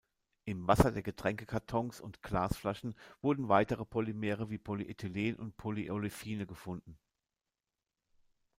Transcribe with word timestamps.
Im 0.45 0.67
Wasser 0.67 0.91
der 0.91 1.03
Getränkekartons 1.03 2.01
und 2.01 2.23
Glasflaschen 2.23 2.95
wurden 3.21 3.49
weitere 3.49 3.85
Polymere 3.85 4.49
wie 4.49 4.57
Polyethylen 4.57 5.35
und 5.35 5.57
Polyolefine 5.57 6.47
gefunden. 6.47 6.97